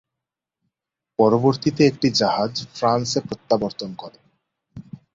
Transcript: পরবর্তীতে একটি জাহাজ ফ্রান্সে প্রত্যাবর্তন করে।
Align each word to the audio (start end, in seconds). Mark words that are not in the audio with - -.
পরবর্তীতে 1.19 1.81
একটি 1.85 2.07
জাহাজ 2.19 2.53
ফ্রান্সে 2.75 3.19
প্রত্যাবর্তন 3.27 3.89
করে। 3.95 4.19